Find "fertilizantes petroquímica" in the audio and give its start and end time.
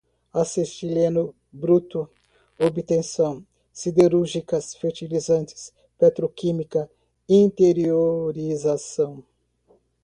4.73-6.89